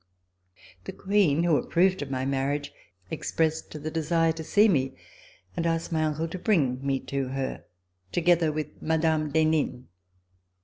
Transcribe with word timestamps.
The 0.85 0.93
Queen, 0.93 1.43
who 1.43 1.57
approved 1.57 2.01
of 2.01 2.09
my 2.09 2.25
marriage, 2.25 2.73
ex 3.11 3.31
pressed 3.31 3.69
the 3.83 3.91
desire 3.91 4.31
to 4.31 4.43
see 4.43 4.67
me 4.67 4.95
and 5.55 5.63
asked 5.67 5.91
my 5.91 6.03
uncle 6.05 6.27
to 6.29 6.39
bring 6.39 6.83
me 6.83 6.99
to 7.01 7.27
her, 7.27 7.65
together 8.11 8.51
with 8.51 8.81
Mme. 8.81 9.29
d'Henin. 9.29 9.85